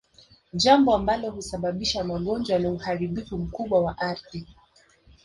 [0.53, 4.47] Jambo ambalo husababisha magonjwa na uharibifu mkubwa wa ardhi